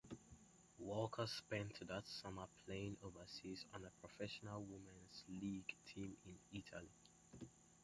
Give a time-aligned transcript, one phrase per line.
[0.79, 6.89] Walker spent that summer playing overseas on a professional women's league team in Italy.